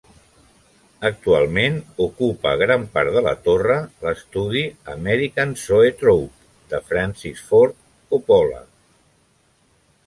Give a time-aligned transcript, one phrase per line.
[1.09, 3.75] Actualment, ocupa gran part de la torre
[4.07, 8.69] l'estudi American Zoetrope de Francis Ford Coppola.